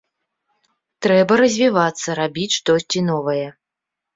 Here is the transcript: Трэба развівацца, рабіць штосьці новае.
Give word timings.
Трэба 1.07 1.33
развівацца, 1.43 2.15
рабіць 2.23 2.57
штосьці 2.59 3.07
новае. 3.15 3.45